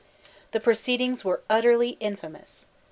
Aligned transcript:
The 0.49 0.59
proceedings 0.59 1.23
were 1.23 1.43
utterly 1.47 1.89
infamous. 1.99 2.65